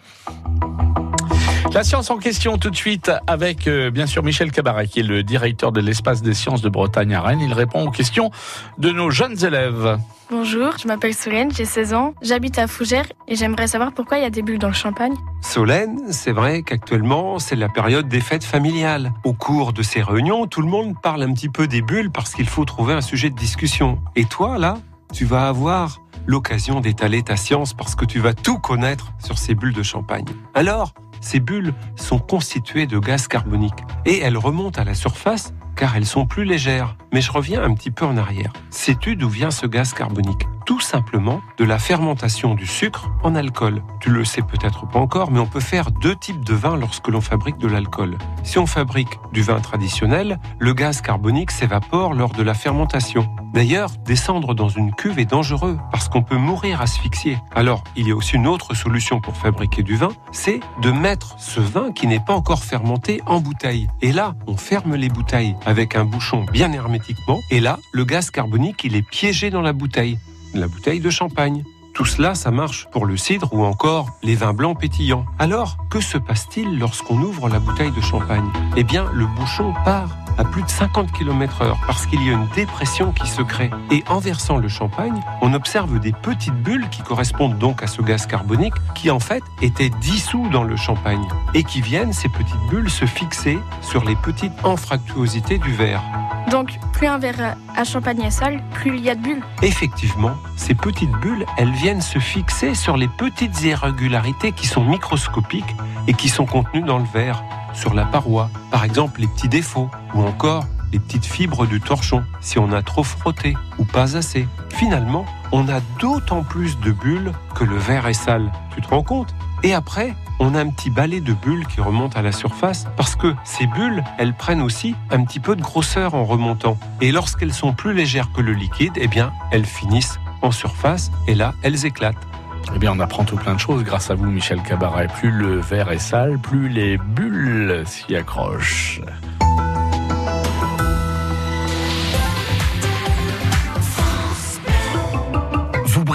La 1.74 1.82
science 1.82 2.08
en 2.10 2.18
question 2.18 2.56
tout 2.56 2.70
de 2.70 2.76
suite 2.76 3.10
avec 3.26 3.66
euh, 3.66 3.90
bien 3.90 4.06
sûr 4.06 4.22
Michel 4.22 4.52
Cabaret 4.52 4.86
qui 4.86 5.00
est 5.00 5.02
le 5.02 5.24
directeur 5.24 5.72
de 5.72 5.80
l'espace 5.80 6.22
des 6.22 6.32
sciences 6.32 6.62
de 6.62 6.68
Bretagne 6.68 7.12
à 7.14 7.20
Rennes. 7.20 7.40
Il 7.40 7.52
répond 7.52 7.84
aux 7.84 7.90
questions 7.90 8.30
de 8.78 8.90
nos 8.90 9.10
jeunes 9.10 9.44
élèves. 9.44 9.98
Bonjour, 10.30 10.78
je 10.80 10.86
m'appelle 10.86 11.14
Solène, 11.14 11.50
j'ai 11.52 11.64
16 11.64 11.94
ans, 11.94 12.14
j'habite 12.22 12.60
à 12.60 12.68
Fougères 12.68 13.08
et 13.26 13.34
j'aimerais 13.34 13.66
savoir 13.66 13.92
pourquoi 13.92 14.18
il 14.18 14.22
y 14.22 14.24
a 14.24 14.30
des 14.30 14.42
bulles 14.42 14.60
dans 14.60 14.68
le 14.68 14.72
champagne. 14.72 15.14
Solène, 15.42 16.12
c'est 16.12 16.30
vrai 16.30 16.62
qu'actuellement, 16.62 17.40
c'est 17.40 17.56
la 17.56 17.68
période 17.68 18.06
des 18.06 18.20
fêtes 18.20 18.44
familiales. 18.44 19.12
Au 19.24 19.32
cours 19.32 19.72
de 19.72 19.82
ces 19.82 20.00
réunions, 20.00 20.46
tout 20.46 20.62
le 20.62 20.68
monde 20.68 20.94
parle 21.02 21.24
un 21.24 21.32
petit 21.32 21.48
peu 21.48 21.66
des 21.66 21.82
bulles 21.82 22.12
parce 22.12 22.34
qu'il 22.34 22.46
faut 22.46 22.64
trouver 22.64 22.94
un 22.94 23.00
sujet 23.00 23.30
de 23.30 23.36
discussion. 23.36 23.98
Et 24.14 24.26
toi, 24.26 24.58
là, 24.58 24.78
tu 25.12 25.24
vas 25.24 25.48
avoir 25.48 25.98
l'occasion 26.26 26.80
d'étaler 26.80 27.22
ta 27.22 27.36
science 27.36 27.74
parce 27.74 27.94
que 27.94 28.04
tu 28.04 28.20
vas 28.20 28.32
tout 28.32 28.58
connaître 28.58 29.12
sur 29.18 29.38
ces 29.38 29.54
bulles 29.54 29.74
de 29.74 29.82
champagne. 29.82 30.24
Alors, 30.54 30.94
ces 31.24 31.40
bulles 31.40 31.72
sont 31.96 32.18
constituées 32.18 32.86
de 32.86 32.98
gaz 32.98 33.28
carbonique 33.28 33.80
et 34.04 34.20
elles 34.20 34.36
remontent 34.36 34.80
à 34.80 34.84
la 34.84 34.94
surface 34.94 35.54
car 35.76 35.96
elles 35.96 36.06
sont 36.06 36.26
plus 36.26 36.44
légères. 36.44 36.96
Mais 37.12 37.20
je 37.20 37.30
reviens 37.30 37.62
un 37.62 37.74
petit 37.74 37.90
peu 37.90 38.04
en 38.04 38.16
arrière. 38.16 38.52
Sais-tu 38.70 39.16
d'où 39.16 39.28
vient 39.28 39.50
ce 39.50 39.66
gaz 39.66 39.92
carbonique? 39.92 40.46
Tout 40.66 40.80
simplement 40.80 41.40
de 41.58 41.64
la 41.64 41.78
fermentation 41.78 42.54
du 42.54 42.66
sucre 42.66 43.10
en 43.22 43.34
alcool. 43.34 43.82
Tu 44.00 44.10
le 44.10 44.24
sais 44.24 44.42
peut-être 44.42 44.88
pas 44.88 44.98
encore, 44.98 45.30
mais 45.30 45.38
on 45.38 45.46
peut 45.46 45.60
faire 45.60 45.90
deux 45.90 46.16
types 46.16 46.44
de 46.44 46.54
vin 46.54 46.76
lorsque 46.76 47.08
l'on 47.08 47.20
fabrique 47.20 47.58
de 47.58 47.68
l'alcool. 47.68 48.16
Si 48.42 48.58
on 48.58 48.66
fabrique 48.66 49.18
du 49.32 49.42
vin 49.42 49.60
traditionnel, 49.60 50.40
le 50.58 50.72
gaz 50.72 51.02
carbonique 51.02 51.50
s'évapore 51.50 52.14
lors 52.14 52.32
de 52.32 52.42
la 52.42 52.54
fermentation. 52.54 53.28
D'ailleurs, 53.52 53.90
descendre 54.04 54.52
dans 54.52 54.68
une 54.68 54.92
cuve 54.92 55.20
est 55.20 55.26
dangereux 55.26 55.78
parce 55.92 56.08
qu'on 56.08 56.22
peut 56.22 56.36
mourir 56.36 56.80
asphyxié. 56.80 57.38
Alors, 57.54 57.84
il 57.94 58.08
y 58.08 58.10
a 58.10 58.16
aussi 58.16 58.34
une 58.34 58.48
autre 58.48 58.74
solution 58.74 59.20
pour 59.20 59.36
fabriquer 59.36 59.84
du 59.84 59.94
vin, 59.94 60.08
c'est 60.32 60.58
de 60.82 60.90
mettre 60.90 61.36
ce 61.38 61.60
vin 61.60 61.92
qui 61.92 62.08
n'est 62.08 62.18
pas 62.18 62.34
encore 62.34 62.64
fermenté 62.64 63.22
en 63.26 63.38
bouteille. 63.38 63.88
Et 64.02 64.10
là, 64.10 64.34
on 64.48 64.56
ferme 64.56 64.96
les 64.96 65.08
bouteilles 65.08 65.54
avec 65.64 65.96
un 65.96 66.04
bouchon 66.04 66.44
bien 66.52 66.72
hermétiquement. 66.72 67.40
Et 67.50 67.60
là, 67.60 67.78
le 67.92 68.04
gaz 68.04 68.30
carbonique, 68.30 68.84
il 68.84 68.96
est 68.96 69.02
piégé 69.02 69.50
dans 69.50 69.62
la 69.62 69.72
bouteille. 69.72 70.18
La 70.54 70.68
bouteille 70.68 71.00
de 71.00 71.10
champagne. 71.10 71.64
Tout 71.94 72.04
cela, 72.04 72.34
ça 72.34 72.50
marche 72.50 72.88
pour 72.90 73.06
le 73.06 73.16
cidre 73.16 73.48
ou 73.52 73.64
encore 73.64 74.08
les 74.22 74.34
vins 74.34 74.52
blancs 74.52 74.78
pétillants. 74.78 75.26
Alors, 75.38 75.76
que 75.90 76.00
se 76.00 76.18
passe-t-il 76.18 76.78
lorsqu'on 76.78 77.18
ouvre 77.18 77.48
la 77.48 77.60
bouteille 77.60 77.92
de 77.92 78.00
champagne? 78.00 78.48
Eh 78.76 78.82
bien, 78.82 79.06
le 79.12 79.26
bouchon 79.26 79.72
part 79.84 80.23
à 80.38 80.44
plus 80.44 80.62
de 80.62 80.68
50 80.68 81.12
km 81.12 81.62
heure 81.62 81.78
parce 81.86 82.06
qu'il 82.06 82.24
y 82.24 82.30
a 82.30 82.32
une 82.32 82.48
dépression 82.54 83.12
qui 83.12 83.28
se 83.28 83.42
crée. 83.42 83.70
Et 83.90 84.02
en 84.08 84.18
versant 84.18 84.56
le 84.56 84.68
champagne, 84.68 85.20
on 85.40 85.54
observe 85.54 85.98
des 86.00 86.12
petites 86.12 86.54
bulles 86.54 86.88
qui 86.90 87.02
correspondent 87.02 87.58
donc 87.58 87.82
à 87.82 87.86
ce 87.86 88.02
gaz 88.02 88.26
carbonique 88.26 88.74
qui 88.94 89.10
en 89.10 89.20
fait 89.20 89.42
étaient 89.62 89.90
dissous 90.00 90.48
dans 90.52 90.64
le 90.64 90.76
champagne 90.76 91.26
et 91.54 91.64
qui 91.64 91.80
viennent, 91.80 92.12
ces 92.12 92.28
petites 92.28 92.68
bulles, 92.70 92.90
se 92.90 93.04
fixer 93.04 93.58
sur 93.80 94.04
les 94.04 94.16
petites 94.16 94.52
anfractuosités 94.64 95.58
du 95.58 95.72
verre. 95.72 96.02
Donc, 96.50 96.78
plus 96.92 97.06
un 97.06 97.18
verre 97.18 97.56
à 97.74 97.84
champagne 97.84 98.22
est 98.22 98.30
sale, 98.30 98.62
plus 98.74 98.96
il 98.96 99.02
y 99.02 99.10
a 99.10 99.14
de 99.14 99.22
bulles. 99.22 99.42
Effectivement, 99.62 100.36
ces 100.56 100.74
petites 100.74 101.10
bulles, 101.10 101.46
elles 101.56 101.72
viennent 101.72 102.02
se 102.02 102.18
fixer 102.18 102.74
sur 102.74 102.96
les 102.96 103.08
petites 103.08 103.62
irrégularités 103.62 104.52
qui 104.52 104.66
sont 104.66 104.84
microscopiques 104.84 105.74
et 106.06 106.12
qui 106.12 106.28
sont 106.28 106.46
contenues 106.46 106.82
dans 106.82 106.98
le 106.98 107.06
verre, 107.12 107.42
sur 107.74 107.94
la 107.94 108.04
paroi, 108.04 108.50
par 108.70 108.84
exemple 108.84 109.20
les 109.20 109.26
petits 109.26 109.48
défauts, 109.48 109.90
ou 110.14 110.22
encore 110.22 110.64
les 110.92 110.98
petites 111.00 111.26
fibres 111.26 111.66
du 111.66 111.80
torchon, 111.80 112.22
si 112.40 112.58
on 112.58 112.72
a 112.72 112.80
trop 112.82 113.02
frotté 113.02 113.56
ou 113.78 113.84
pas 113.84 114.16
assez. 114.16 114.46
Finalement, 114.70 115.26
on 115.50 115.68
a 115.68 115.80
d'autant 116.00 116.42
plus 116.42 116.78
de 116.80 116.92
bulles 116.92 117.32
que 117.54 117.64
le 117.64 117.76
verre 117.76 118.06
est 118.06 118.12
sale. 118.12 118.52
Tu 118.74 118.80
te 118.80 118.88
rends 118.88 119.02
compte? 119.02 119.34
Et 119.64 119.74
après, 119.74 120.14
on 120.40 120.54
a 120.54 120.60
un 120.60 120.68
petit 120.68 120.90
balai 120.90 121.20
de 121.20 121.32
bulles 121.32 121.66
qui 121.66 121.80
remonte 121.80 122.16
à 122.16 122.22
la 122.22 122.32
surface 122.32 122.86
parce 122.96 123.16
que 123.16 123.34
ces 123.44 123.66
bulles, 123.66 124.04
elles 124.18 124.34
prennent 124.34 124.60
aussi 124.60 124.94
un 125.10 125.24
petit 125.24 125.40
peu 125.40 125.56
de 125.56 125.62
grosseur 125.62 126.14
en 126.14 126.24
remontant. 126.24 126.76
Et 127.00 127.12
lorsqu'elles 127.12 127.54
sont 127.54 127.72
plus 127.72 127.94
légères 127.94 128.30
que 128.32 128.40
le 128.40 128.52
liquide, 128.52 128.92
eh 128.96 129.08
bien, 129.08 129.32
elles 129.52 129.66
finissent 129.66 130.18
en 130.42 130.50
surface 130.50 131.10
et 131.26 131.34
là, 131.34 131.54
elles 131.62 131.86
éclatent. 131.86 132.26
Eh 132.74 132.78
bien, 132.78 132.92
on 132.92 133.00
apprend 133.00 133.24
tout 133.24 133.36
plein 133.36 133.54
de 133.54 133.60
choses 133.60 133.84
grâce 133.84 134.10
à 134.10 134.14
vous, 134.14 134.30
Michel 134.30 134.62
Cabaret. 134.62 135.08
Plus 135.08 135.30
le 135.30 135.58
verre 135.60 135.90
est 135.90 135.98
sale, 135.98 136.38
plus 136.38 136.68
les 136.68 136.98
bulles 136.98 137.82
s'y 137.86 138.16
accrochent. 138.16 139.00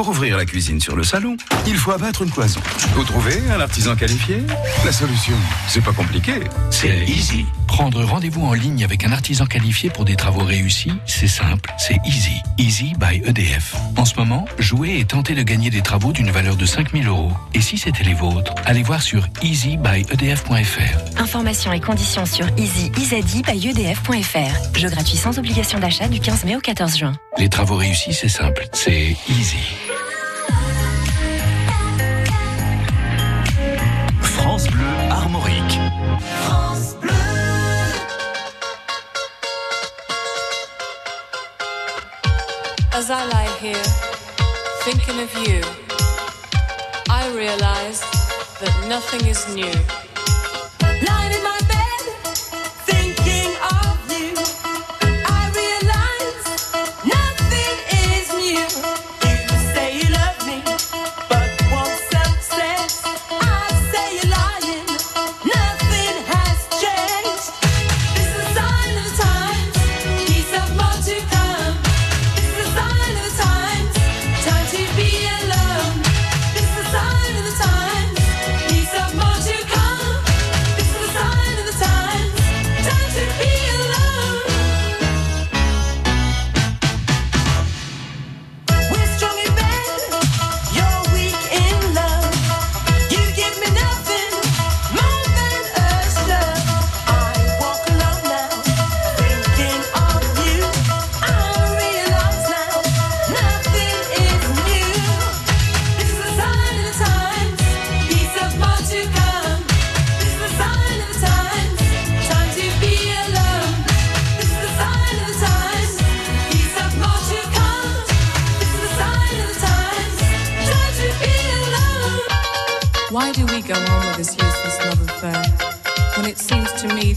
Pour 0.00 0.08
ouvrir 0.08 0.38
la 0.38 0.46
cuisine 0.46 0.80
sur 0.80 0.96
le 0.96 1.04
salon, 1.04 1.36
il 1.66 1.76
faut 1.76 1.90
abattre 1.90 2.22
une 2.22 2.30
cloison. 2.30 2.62
Vous 2.94 3.04
trouvez 3.04 3.38
un 3.54 3.60
artisan 3.60 3.94
qualifié 3.94 4.38
La 4.82 4.92
solution, 4.92 5.34
c'est 5.68 5.84
pas 5.84 5.92
compliqué, 5.92 6.32
c'est 6.70 7.04
easy. 7.04 7.44
Prendre 7.66 8.02
rendez-vous 8.02 8.46
en 8.46 8.54
ligne 8.54 8.82
avec 8.82 9.04
un 9.04 9.12
artisan 9.12 9.44
qualifié 9.44 9.90
pour 9.90 10.06
des 10.06 10.16
travaux 10.16 10.42
réussis, 10.42 10.94
c'est 11.04 11.28
simple, 11.28 11.70
c'est 11.76 11.98
easy. 12.06 12.40
Easy 12.56 12.94
by 12.98 13.20
EDF. 13.26 13.76
En 13.98 14.06
ce 14.06 14.14
moment, 14.16 14.46
jouez 14.58 15.00
et 15.00 15.04
tentez 15.04 15.34
de 15.34 15.42
gagner 15.42 15.68
des 15.68 15.82
travaux 15.82 16.12
d'une 16.12 16.30
valeur 16.30 16.56
de 16.56 16.64
5000 16.64 17.06
euros. 17.06 17.32
Et 17.52 17.60
si 17.60 17.76
c'était 17.76 18.04
les 18.04 18.14
vôtres, 18.14 18.54
allez 18.64 18.82
voir 18.82 19.02
sur 19.02 19.28
easybyedf.fr. 19.42 21.20
Informations 21.20 21.74
et 21.74 21.80
conditions 21.80 22.24
sur 22.24 22.46
easy-by-edf.fr. 22.56 24.78
Jeu 24.78 24.88
gratuit 24.88 25.18
sans 25.18 25.38
obligation 25.38 25.78
d'achat 25.78 26.08
du 26.08 26.20
15 26.20 26.46
mai 26.46 26.56
au 26.56 26.60
14 26.60 26.96
juin. 26.96 27.12
Les 27.36 27.50
travaux 27.50 27.76
réussis, 27.76 28.14
c'est 28.14 28.30
simple, 28.30 28.66
c'est 28.72 29.14
easy. 29.28 29.58
As 43.10 43.16
I 43.16 43.26
lie 43.26 43.58
here, 43.58 43.82
thinking 44.84 45.18
of 45.18 45.34
you, 45.44 45.60
I 47.10 47.28
realize 47.34 48.02
that 48.60 48.86
nothing 48.88 49.26
is 49.26 49.52
new. 49.52 50.09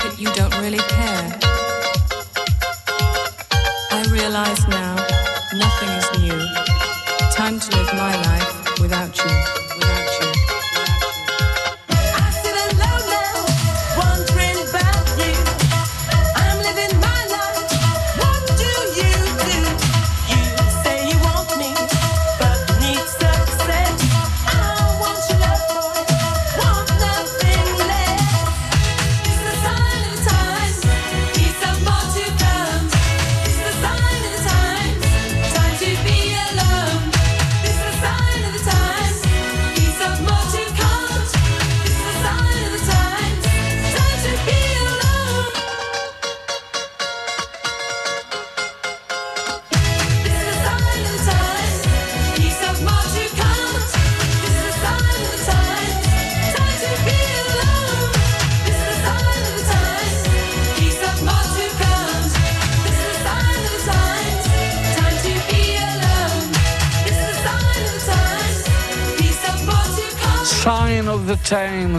that 0.03 0.19
you 0.19 0.27
don't 0.33 0.53
really 0.59 0.79
care. 0.79 1.39
I 3.91 4.03
realize 4.11 4.67
now. 4.67 4.92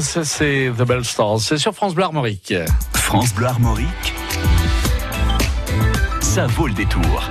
C'est 0.01 0.73
The 0.77 0.83
Bell 0.83 1.05
Stars. 1.05 1.39
C'est 1.39 1.59
sur 1.59 1.73
France 1.75 1.95
Bleu 1.95 2.03
Armorique. 2.03 2.53
France 2.93 3.33
Bleu 3.35 3.47
Armorique, 3.47 4.15
ça 6.21 6.49
vaut 6.49 6.67
le 6.67 6.75
détour. 6.75 7.29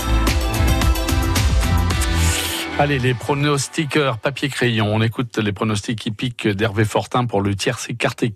Allez, 2.79 2.99
les 2.99 3.13
pronostiqueurs 3.13 4.19
papier-crayon. 4.19 4.87
On 4.89 5.01
écoute 5.01 5.37
les 5.37 5.51
pronostics 5.51 6.05
hippiques 6.05 6.47
d'Hervé 6.47 6.85
Fortin 6.85 7.25
pour 7.25 7.41
le 7.41 7.55
tiers 7.55 7.77
écarté 7.89 8.33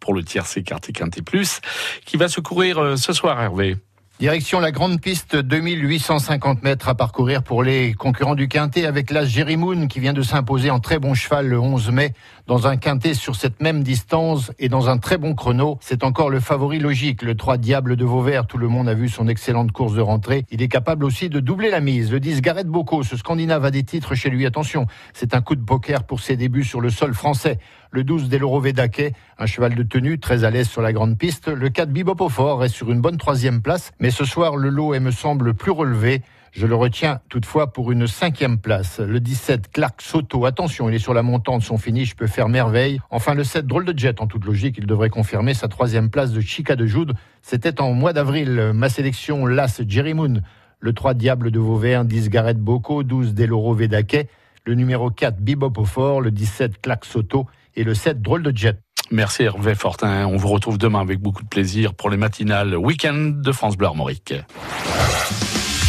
pour 0.00 0.14
le 0.14 0.24
tiers 0.24 0.46
écarté 0.56 0.92
quinté 0.92 1.20
plus, 1.20 1.60
qui 2.06 2.16
va 2.16 2.28
se 2.28 2.40
courir 2.40 2.78
euh, 2.78 2.96
ce 2.96 3.12
soir, 3.12 3.38
Hervé. 3.42 3.76
Direction 4.20 4.60
la 4.60 4.70
grande 4.70 5.00
piste, 5.00 5.34
2850 5.34 6.62
mètres 6.62 6.90
à 6.90 6.94
parcourir 6.94 7.42
pour 7.42 7.62
les 7.62 7.94
concurrents 7.94 8.34
du 8.34 8.48
Quintet 8.48 8.84
avec 8.84 9.10
l'As 9.10 9.24
Jerimoun 9.24 9.88
qui 9.88 9.98
vient 9.98 10.12
de 10.12 10.20
s'imposer 10.20 10.68
en 10.68 10.78
très 10.78 10.98
bon 10.98 11.14
cheval 11.14 11.48
le 11.48 11.58
11 11.58 11.90
mai 11.90 12.12
dans 12.46 12.66
un 12.66 12.76
Quintet 12.76 13.14
sur 13.14 13.34
cette 13.34 13.62
même 13.62 13.82
distance 13.82 14.52
et 14.58 14.68
dans 14.68 14.90
un 14.90 14.98
très 14.98 15.16
bon 15.16 15.34
chrono. 15.34 15.78
C'est 15.80 16.04
encore 16.04 16.28
le 16.28 16.38
favori 16.38 16.80
logique, 16.80 17.22
le 17.22 17.34
3 17.34 17.56
Diable 17.56 17.96
de 17.96 18.04
Vauvert. 18.04 18.46
Tout 18.46 18.58
le 18.58 18.68
monde 18.68 18.90
a 18.90 18.94
vu 18.94 19.08
son 19.08 19.26
excellente 19.26 19.72
course 19.72 19.94
de 19.94 20.02
rentrée. 20.02 20.44
Il 20.50 20.60
est 20.60 20.68
capable 20.68 21.06
aussi 21.06 21.30
de 21.30 21.40
doubler 21.40 21.70
la 21.70 21.80
mise. 21.80 22.12
Le 22.12 22.20
10 22.20 22.42
Gareth 22.42 22.66
Bocco, 22.66 23.02
ce 23.02 23.16
Scandinave 23.16 23.64
a 23.64 23.70
des 23.70 23.84
titres 23.84 24.14
chez 24.14 24.28
lui. 24.28 24.44
Attention, 24.44 24.86
c'est 25.14 25.34
un 25.34 25.40
coup 25.40 25.56
de 25.56 25.64
poker 25.64 26.04
pour 26.04 26.20
ses 26.20 26.36
débuts 26.36 26.64
sur 26.64 26.82
le 26.82 26.90
sol 26.90 27.14
français. 27.14 27.58
Le 27.92 28.04
12 28.04 28.28
Deloro 28.28 28.60
Vedake, 28.60 29.14
un 29.36 29.46
cheval 29.46 29.74
de 29.74 29.82
tenue 29.82 30.20
très 30.20 30.44
à 30.44 30.50
l'aise 30.50 30.68
sur 30.68 30.80
la 30.80 30.92
grande 30.92 31.18
piste. 31.18 31.48
Le 31.48 31.70
4 31.70 31.90
Bibop 31.90 32.22
reste 32.38 32.76
sur 32.76 32.92
une 32.92 33.00
bonne 33.00 33.16
troisième 33.16 33.62
place. 33.62 33.90
Mais 33.98 34.12
ce 34.12 34.24
soir, 34.24 34.56
le 34.56 34.68
lot 34.68 34.94
est, 34.94 35.00
me 35.00 35.10
semble, 35.10 35.54
plus 35.54 35.72
relevé. 35.72 36.22
Je 36.52 36.68
le 36.68 36.76
retiens 36.76 37.20
toutefois 37.28 37.72
pour 37.72 37.90
une 37.90 38.06
cinquième 38.06 38.58
place. 38.58 39.00
Le 39.00 39.18
17, 39.18 39.72
Clark 39.72 40.02
Soto. 40.02 40.46
Attention, 40.46 40.88
il 40.88 40.94
est 40.94 41.00
sur 41.00 41.14
la 41.14 41.24
montante. 41.24 41.62
Son 41.62 41.78
finish 41.78 42.14
peut 42.14 42.28
faire 42.28 42.48
merveille. 42.48 43.00
Enfin, 43.10 43.34
le 43.34 43.42
7, 43.42 43.66
Drôle 43.66 43.84
de 43.84 43.98
Jet. 43.98 44.20
En 44.20 44.28
toute 44.28 44.44
logique, 44.44 44.76
il 44.78 44.86
devrait 44.86 45.10
confirmer 45.10 45.54
sa 45.54 45.66
troisième 45.66 46.10
place 46.10 46.30
de 46.30 46.40
Chica 46.40 46.76
de 46.76 46.86
Jude. 46.86 47.14
C'était 47.42 47.80
en 47.80 47.92
mois 47.92 48.12
d'avril. 48.12 48.70
Ma 48.72 48.88
sélection, 48.88 49.46
l'As 49.46 49.82
Jerry 49.84 50.14
Moon. 50.14 50.42
Le 50.78 50.92
3, 50.92 51.14
Diable 51.14 51.50
de 51.50 51.58
Vauvert. 51.58 52.04
10, 52.04 52.30
Gareth 52.30 52.58
Bocco. 52.58 53.02
12, 53.02 53.34
Deloro 53.34 53.74
Vedake. 53.74 54.28
Le 54.64 54.74
numéro 54.74 55.10
4, 55.10 55.40
Bibop. 55.40 55.76
Le 55.76 56.30
17, 56.30 56.80
Clark 56.80 57.04
Soto. 57.04 57.48
Et 57.76 57.84
le 57.84 57.94
7, 57.94 58.20
Drôle 58.20 58.42
de 58.42 58.56
Jet. 58.56 58.78
Merci 59.10 59.42
Hervé 59.44 59.74
Fortin. 59.74 60.26
On 60.26 60.36
vous 60.36 60.48
retrouve 60.48 60.78
demain 60.78 61.00
avec 61.00 61.20
beaucoup 61.20 61.42
de 61.42 61.48
plaisir 61.48 61.94
pour 61.94 62.10
les 62.10 62.16
matinales 62.16 62.76
week-end 62.76 63.32
de 63.34 63.52
France 63.52 63.76
Bleu 63.76 63.88
Armorique. 63.88 64.34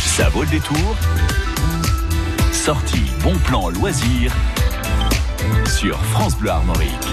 Ça 0.06 0.30
vaut 0.30 0.44
le 0.44 0.50
détour. 0.50 0.98
Sortie 2.52 3.12
bon 3.24 3.36
plan 3.46 3.70
loisir 3.70 4.34
sur 5.66 5.98
France 6.06 6.38
Bleu 6.38 6.50
Armorique. 6.50 7.08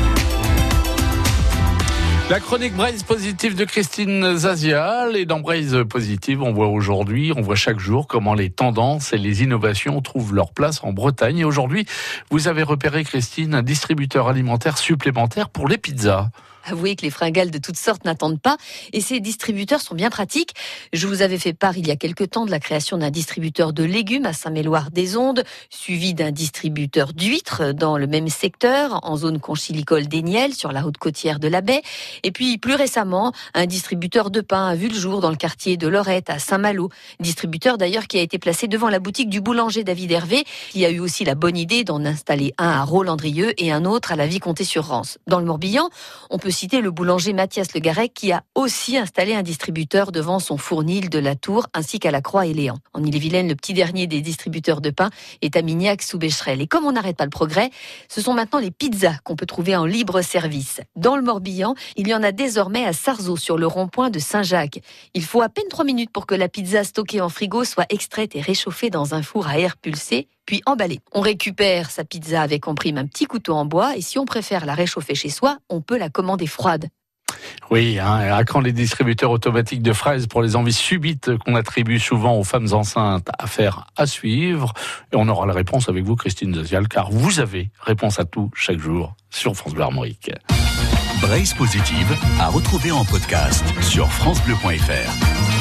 La 2.30 2.40
chronique 2.40 2.74
Braise 2.74 3.04
positive 3.04 3.54
de 3.54 3.64
Christine 3.64 4.36
Zazial. 4.36 5.16
Et 5.16 5.24
dans 5.24 5.40
Braise 5.40 5.78
positive, 5.88 6.42
on 6.42 6.52
voit 6.52 6.68
aujourd'hui, 6.68 7.32
on 7.34 7.40
voit 7.40 7.54
chaque 7.54 7.78
jour 7.78 8.06
comment 8.06 8.34
les 8.34 8.50
tendances 8.50 9.14
et 9.14 9.18
les 9.18 9.42
innovations 9.42 10.02
trouvent 10.02 10.34
leur 10.34 10.52
place 10.52 10.84
en 10.84 10.92
Bretagne. 10.92 11.38
Et 11.38 11.44
aujourd'hui, 11.44 11.86
vous 12.30 12.46
avez 12.46 12.62
repéré, 12.62 13.02
Christine, 13.02 13.54
un 13.54 13.62
distributeur 13.62 14.28
alimentaire 14.28 14.76
supplémentaire 14.76 15.48
pour 15.48 15.68
les 15.68 15.78
pizzas. 15.78 16.28
Avouez 16.70 16.96
que 16.96 17.02
les 17.02 17.10
fringales 17.10 17.50
de 17.50 17.56
toutes 17.56 17.78
sortes 17.78 18.04
n'attendent 18.04 18.40
pas 18.40 18.58
et 18.92 19.00
ces 19.00 19.20
distributeurs 19.20 19.80
sont 19.80 19.94
bien 19.94 20.10
pratiques. 20.10 20.52
Je 20.92 21.06
vous 21.06 21.22
avais 21.22 21.38
fait 21.38 21.54
part 21.54 21.78
il 21.78 21.86
y 21.86 21.90
a 21.90 21.96
quelque 21.96 22.24
temps 22.24 22.44
de 22.44 22.50
la 22.50 22.60
création 22.60 22.98
d'un 22.98 23.10
distributeur 23.10 23.72
de 23.72 23.84
légumes 23.84 24.26
à 24.26 24.34
Saint-Méloire-des-Ondes, 24.34 25.44
suivi 25.70 26.12
d'un 26.12 26.30
distributeur 26.30 27.14
d'huîtres 27.14 27.72
dans 27.72 27.96
le 27.96 28.06
même 28.06 28.28
secteur, 28.28 29.00
en 29.02 29.16
zone 29.16 29.40
conchilicole 29.40 30.08
des 30.08 30.20
Niels, 30.20 30.54
sur 30.54 30.70
la 30.70 30.82
route 30.82 30.98
côtière 30.98 31.38
de 31.38 31.48
la 31.48 31.62
baie. 31.62 31.80
Et 32.22 32.32
puis 32.32 32.58
plus 32.58 32.74
récemment, 32.74 33.32
un 33.54 33.64
distributeur 33.64 34.30
de 34.30 34.42
pain 34.42 34.66
a 34.66 34.74
vu 34.74 34.88
le 34.88 34.94
jour 34.94 35.20
dans 35.22 35.30
le 35.30 35.36
quartier 35.36 35.78
de 35.78 35.88
Lorette 35.88 36.28
à 36.28 36.38
Saint-Malo. 36.38 36.90
Distributeur 37.18 37.78
d'ailleurs 37.78 38.08
qui 38.08 38.18
a 38.18 38.22
été 38.22 38.38
placé 38.38 38.68
devant 38.68 38.90
la 38.90 38.98
boutique 38.98 39.30
du 39.30 39.40
boulanger 39.40 39.84
David 39.84 40.12
Hervé, 40.12 40.44
qui 40.70 40.84
a 40.84 40.90
eu 40.90 41.00
aussi 41.00 41.24
la 41.24 41.34
bonne 41.34 41.56
idée 41.56 41.84
d'en 41.84 42.04
installer 42.04 42.52
un 42.58 42.68
à 42.68 42.84
Rolandrieux 42.84 43.54
et 43.56 43.72
un 43.72 43.86
autre 43.86 44.12
à 44.12 44.16
la 44.16 44.26
Vicomté-sur-Rance. 44.26 45.16
Dans 45.26 45.38
le 45.38 45.46
Morbihan, 45.46 45.88
on 46.28 46.38
peut 46.38 46.50
citer 46.58 46.80
le 46.80 46.90
boulanger 46.90 47.34
Mathias 47.34 47.72
Le 47.72 47.78
Garec 47.78 48.12
qui 48.12 48.32
a 48.32 48.42
aussi 48.56 48.96
installé 48.96 49.32
un 49.32 49.44
distributeur 49.44 50.10
devant 50.10 50.40
son 50.40 50.56
fournil 50.56 51.08
de 51.08 51.20
la 51.20 51.36
Tour 51.36 51.68
ainsi 51.72 52.00
qu'à 52.00 52.10
la 52.10 52.20
Croix 52.20 52.46
et 52.46 52.52
Léan. 52.52 52.78
En 52.94 53.04
Ille-et-Vilaine, 53.04 53.46
le 53.46 53.54
petit 53.54 53.74
dernier 53.74 54.08
des 54.08 54.22
distributeurs 54.22 54.80
de 54.80 54.90
pain 54.90 55.10
est 55.40 55.54
à 55.54 55.62
Mignac 55.62 56.02
sous 56.02 56.18
Bécherel. 56.18 56.60
Et 56.60 56.66
comme 56.66 56.84
on 56.84 56.90
n'arrête 56.90 57.16
pas 57.16 57.22
le 57.22 57.30
progrès, 57.30 57.70
ce 58.08 58.20
sont 58.20 58.34
maintenant 58.34 58.58
les 58.58 58.72
pizzas 58.72 59.18
qu'on 59.22 59.36
peut 59.36 59.46
trouver 59.46 59.76
en 59.76 59.84
libre 59.84 60.20
service. 60.20 60.80
Dans 60.96 61.14
le 61.14 61.22
Morbihan, 61.22 61.76
il 61.94 62.08
y 62.08 62.14
en 62.14 62.24
a 62.24 62.32
désormais 62.32 62.84
à 62.84 62.92
Sarzeau 62.92 63.36
sur 63.36 63.56
le 63.56 63.68
rond-point 63.68 64.10
de 64.10 64.18
Saint-Jacques. 64.18 64.80
Il 65.14 65.22
faut 65.22 65.42
à 65.42 65.48
peine 65.48 65.68
trois 65.70 65.84
minutes 65.84 66.10
pour 66.10 66.26
que 66.26 66.34
la 66.34 66.48
pizza 66.48 66.82
stockée 66.82 67.20
en 67.20 67.28
frigo 67.28 67.62
soit 67.62 67.86
extraite 67.88 68.34
et 68.34 68.40
réchauffée 68.40 68.90
dans 68.90 69.14
un 69.14 69.22
four 69.22 69.46
à 69.46 69.60
air 69.60 69.76
pulsé 69.76 70.26
puis 70.48 70.62
emballée. 70.64 71.00
On 71.12 71.20
récupère 71.20 71.90
sa 71.90 72.04
pizza 72.04 72.40
avec 72.40 72.68
en 72.68 72.74
prime 72.74 72.96
un 72.96 73.06
petit 73.06 73.26
couteau 73.26 73.52
en 73.52 73.66
bois 73.66 73.98
et 73.98 74.00
si 74.00 74.18
on 74.18 74.24
préfère 74.24 74.64
la 74.64 74.72
réchauffer 74.72 75.14
chez 75.14 75.28
soi, 75.28 75.58
on 75.68 75.82
peut 75.82 75.98
la 75.98 76.08
commander 76.08 76.46
froide. 76.48 76.88
Oui, 77.70 77.98
hein, 77.98 78.34
à 78.34 78.44
quand 78.44 78.60
les 78.60 78.72
distributeurs 78.72 79.30
automatiques 79.30 79.82
de 79.82 79.92
fraises 79.92 80.26
pour 80.26 80.42
les 80.42 80.56
envies 80.56 80.72
subites 80.72 81.36
qu'on 81.38 81.54
attribue 81.54 81.98
souvent 81.98 82.36
aux 82.36 82.44
femmes 82.44 82.72
enceintes 82.72 83.28
Affaire 83.38 83.86
à 83.96 84.06
suivre. 84.06 84.72
Et 85.12 85.16
on 85.16 85.28
aura 85.28 85.46
la 85.46 85.52
réponse 85.52 85.88
avec 85.88 86.04
vous, 86.04 86.16
Christine 86.16 86.54
Zazial, 86.54 86.88
car 86.88 87.10
vous 87.10 87.40
avez 87.40 87.70
réponse 87.80 88.18
à 88.18 88.24
tout 88.24 88.50
chaque 88.54 88.78
jour 88.78 89.14
sur 89.30 89.54
France 89.54 89.74
Bleu 89.74 89.82
Armorique. 89.82 90.30
Braise 91.20 91.52
positive 91.52 92.16
à 92.40 92.48
retrouver 92.48 92.92
en 92.92 93.04
podcast 93.04 93.64
sur 93.82 94.08
francebleu.fr. 94.08 95.57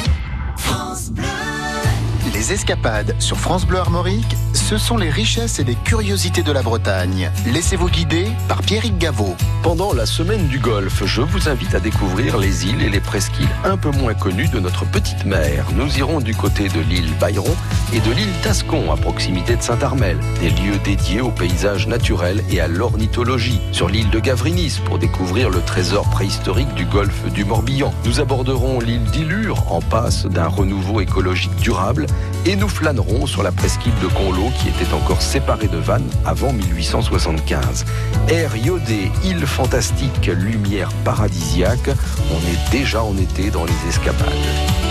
Les 2.34 2.52
escapades 2.52 3.14
sur 3.20 3.38
France 3.38 3.64
Bleu 3.64 3.78
Armorique, 3.78 4.36
ce 4.52 4.76
sont 4.76 4.96
les 4.96 5.08
richesses 5.08 5.58
et 5.60 5.64
les 5.64 5.74
curiosités 5.74 6.42
de 6.42 6.52
la 6.52 6.62
Bretagne. 6.62 7.30
Laissez-vous 7.46 7.88
guider 7.88 8.26
par 8.48 8.60
Pierrick 8.62 8.98
Gaveau. 8.98 9.34
Pendant 9.62 9.92
la 9.92 10.06
semaine 10.06 10.46
du 10.46 10.58
Golfe, 10.58 11.04
je 11.04 11.22
vous 11.22 11.48
invite 11.48 11.74
à 11.74 11.80
découvrir 11.80 12.38
les 12.38 12.66
îles 12.66 12.82
et 12.82 12.90
les 12.90 13.00
presqu'îles 13.00 13.48
un 13.64 13.76
peu 13.76 13.90
moins 13.90 14.14
connues 14.14 14.48
de 14.48 14.60
notre 14.60 14.84
petite 14.84 15.24
mer. 15.24 15.66
Nous 15.74 15.98
irons 15.98 16.20
du 16.20 16.34
côté 16.34 16.68
de 16.68 16.80
l'île 16.80 17.12
Bayron 17.18 17.56
et 17.92 18.00
de 18.00 18.10
l'île 18.12 18.32
Tascon, 18.42 18.92
à 18.92 18.96
proximité 18.96 19.56
de 19.56 19.62
Saint-Armel, 19.62 20.18
des 20.40 20.50
lieux 20.50 20.78
dédiés 20.84 21.20
aux 21.20 21.30
paysages 21.30 21.86
naturels 21.86 22.42
et 22.50 22.60
à 22.60 22.68
l'ornithologie. 22.68 23.60
Sur 23.72 23.88
l'île 23.88 24.10
de 24.10 24.20
Gavrinis, 24.20 24.80
pour 24.84 24.98
découvrir 24.98 25.50
le 25.50 25.60
trésor 25.60 26.08
préhistorique 26.10 26.72
du 26.74 26.84
golfe 26.84 27.30
du 27.32 27.44
Morbihan. 27.44 27.92
Nous 28.04 28.20
aborderons 28.20 28.80
l'île 28.80 29.04
d'Ilure, 29.04 29.64
en 29.72 29.80
passe 29.80 30.26
d'un 30.26 30.48
renouveau 30.48 31.00
écologique 31.00 31.54
durable, 31.56 32.06
et 32.46 32.56
nous 32.56 32.68
flânerons 32.68 33.26
sur 33.26 33.42
la 33.42 33.52
presqu'île 33.52 33.94
de 34.02 34.06
Conlo 34.08 34.50
qui 34.58 34.68
était 34.68 34.92
encore 34.94 35.22
séparée 35.22 35.68
de 35.68 35.76
Vannes 35.76 36.08
avant 36.24 36.52
1875. 36.52 37.84
Air 38.28 38.56
iodé, 38.56 39.10
île 39.24 39.46
fantastique, 39.46 40.26
lumière 40.26 40.90
paradisiaque, 41.04 41.90
on 42.32 42.38
est 42.48 42.70
déjà 42.70 43.02
en 43.02 43.16
été 43.16 43.50
dans 43.50 43.64
les 43.64 43.88
escapades. 43.88 44.28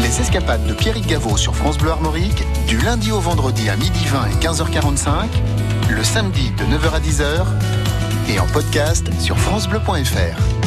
Les 0.01 0.21
escapades 0.21 0.65
de 0.65 0.73
Pierrick 0.73 1.07
Gaveau 1.07 1.37
sur 1.37 1.55
France 1.55 1.77
Bleu 1.77 1.91
Armorique, 1.91 2.43
du 2.67 2.77
lundi 2.77 3.11
au 3.11 3.19
vendredi 3.19 3.69
à 3.69 3.75
midi 3.75 4.05
20 4.05 4.27
et 4.27 4.45
15h45, 4.45 5.09
le 5.89 6.03
samedi 6.03 6.51
de 6.51 6.63
9h 6.63 6.93
à 6.93 6.99
10h 6.99 7.45
et 8.29 8.39
en 8.39 8.47
podcast 8.47 9.09
sur 9.19 9.37
francebleu.fr. 9.37 10.66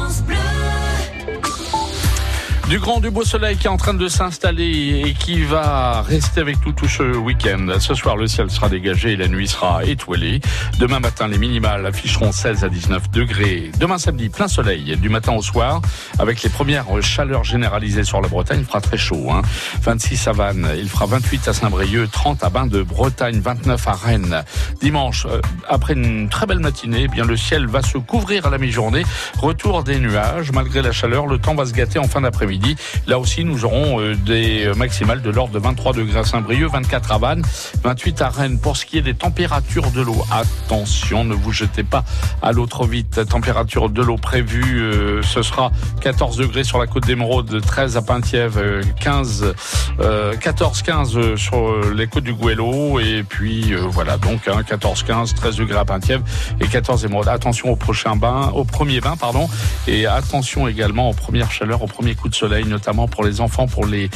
Du 2.71 2.79
grand, 2.79 3.01
du 3.01 3.09
beau 3.09 3.25
soleil 3.25 3.57
qui 3.57 3.67
est 3.67 3.69
en 3.69 3.75
train 3.75 3.93
de 3.93 4.07
s'installer 4.07 5.03
et 5.05 5.13
qui 5.13 5.43
va 5.43 6.01
rester 6.03 6.39
avec 6.39 6.65
nous 6.65 6.71
tout 6.71 6.87
ce 6.87 7.03
week-end. 7.17 7.67
Ce 7.79 7.93
soir, 7.93 8.15
le 8.15 8.27
ciel 8.27 8.49
sera 8.49 8.69
dégagé 8.69 9.11
et 9.11 9.15
la 9.17 9.27
nuit 9.27 9.49
sera 9.49 9.83
étoilée. 9.83 10.39
Demain 10.79 11.01
matin, 11.01 11.27
les 11.27 11.37
minimales 11.37 11.85
afficheront 11.85 12.31
16 12.31 12.63
à 12.63 12.69
19 12.69 13.11
degrés. 13.11 13.71
Demain 13.77 13.97
samedi, 13.97 14.29
plein 14.29 14.47
soleil 14.47 14.95
du 14.95 15.09
matin 15.09 15.33
au 15.33 15.41
soir 15.41 15.81
avec 16.17 16.43
les 16.43 16.49
premières 16.49 16.85
chaleurs 17.01 17.43
généralisées 17.43 18.05
sur 18.05 18.21
la 18.21 18.29
Bretagne. 18.29 18.59
Il 18.61 18.65
fera 18.65 18.79
très 18.79 18.95
chaud. 18.95 19.27
Hein. 19.31 19.41
26 19.81 20.29
à 20.29 20.31
Vannes, 20.31 20.69
il 20.77 20.87
fera 20.87 21.07
28 21.07 21.49
à 21.49 21.53
Saint-Brieuc, 21.53 22.09
30 22.09 22.41
à 22.41 22.49
Bain 22.49 22.67
de 22.67 22.83
Bretagne, 22.83 23.41
29 23.41 23.85
à 23.85 23.91
Rennes. 23.91 24.43
Dimanche, 24.79 25.27
euh, 25.29 25.41
après 25.67 25.91
une 25.91 26.29
très 26.29 26.45
belle 26.45 26.59
matinée, 26.59 27.01
eh 27.03 27.07
bien 27.09 27.25
le 27.25 27.35
ciel 27.35 27.67
va 27.67 27.81
se 27.81 27.97
couvrir 27.97 28.45
à 28.45 28.49
la 28.49 28.57
mi-journée. 28.57 29.03
Retour 29.39 29.83
des 29.83 29.99
nuages. 29.99 30.53
Malgré 30.53 30.81
la 30.81 30.93
chaleur, 30.93 31.27
le 31.27 31.37
temps 31.37 31.53
va 31.53 31.65
se 31.65 31.73
gâter 31.73 31.99
en 31.99 32.07
fin 32.07 32.21
d'après-midi. 32.21 32.60
Là 33.07 33.19
aussi, 33.19 33.43
nous 33.43 33.65
aurons 33.65 33.99
euh, 33.99 34.15
des 34.15 34.71
maximales 34.75 35.21
de 35.21 35.29
l'ordre 35.29 35.53
de 35.53 35.59
23 35.59 35.93
degrés 35.93 36.19
à 36.19 36.23
Saint-Brieuc, 36.23 36.69
24 36.71 37.11
à 37.11 37.17
Vannes, 37.17 37.43
28 37.83 38.21
à 38.21 38.29
Rennes. 38.29 38.59
Pour 38.59 38.77
ce 38.77 38.85
qui 38.85 38.97
est 38.97 39.01
des 39.01 39.13
températures 39.13 39.91
de 39.91 40.01
l'eau, 40.01 40.23
attention, 40.31 41.23
ne 41.23 41.33
vous 41.33 41.51
jetez 41.51 41.83
pas 41.83 42.03
à 42.41 42.51
l'eau 42.51 42.65
trop 42.65 42.85
vite. 42.85 43.21
Température 43.27 43.89
de 43.89 44.01
l'eau 44.01 44.17
prévue, 44.17 44.81
euh, 44.81 45.21
ce 45.23 45.41
sera 45.41 45.71
14 46.01 46.37
degrés 46.37 46.63
sur 46.63 46.79
la 46.79 46.87
côte 46.87 47.05
d'Émeraude, 47.05 47.61
13 47.61 47.97
à 47.97 48.01
Penthièvre, 48.01 48.59
euh, 48.59 48.81
15, 48.99 49.53
14, 50.39 50.81
15 50.81 51.35
sur 51.35 51.81
les 51.93 52.07
côtes 52.07 52.23
du 52.23 52.33
Gouello, 52.33 52.99
et 52.99 53.23
puis 53.27 53.73
euh, 53.73 53.79
voilà, 53.89 54.17
donc 54.17 54.47
hein, 54.47 54.63
14, 54.67 55.03
15, 55.03 55.35
13 55.35 55.55
degrés 55.57 55.79
à 55.79 55.85
Penthièvre 55.85 56.23
et 56.59 56.67
14 56.67 57.05
Émeraude. 57.05 57.27
Attention 57.27 57.69
au 57.71 57.75
prochain 57.75 58.15
bain, 58.15 58.51
au 58.53 58.63
premier 58.63 58.99
bain, 59.01 59.15
pardon, 59.15 59.49
et 59.87 60.05
attention 60.05 60.67
également 60.67 61.09
aux 61.09 61.13
premières 61.13 61.51
chaleurs, 61.51 61.81
au 61.81 61.87
premier 61.87 62.15
coup 62.15 62.29
de 62.29 62.35
notamment 62.59 63.07
pour 63.07 63.23
les 63.23 63.41
enfants, 63.41 63.67
pour 63.67 63.85
les 63.85 64.09